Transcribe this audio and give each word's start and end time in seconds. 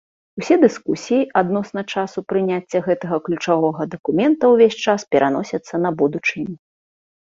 Усе 0.39 0.55
дыскусіі 0.61 1.27
адносна 1.41 1.81
часу 1.97 2.25
прыняцця 2.33 2.79
гэтага 2.89 3.21
ключавога 3.29 3.81
дакумента 3.95 4.43
ўвесь 4.57 4.77
час 4.91 5.01
пераносяцца 5.17 5.73
на 5.89 5.99
будучыню. 6.05 6.53